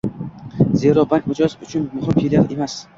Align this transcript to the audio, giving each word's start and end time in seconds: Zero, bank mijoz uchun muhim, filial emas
Zero, 0.85 1.05
bank 1.13 1.27
mijoz 1.33 1.57
uchun 1.69 1.89
muhim, 1.95 2.21
filial 2.25 2.55
emas 2.59 2.81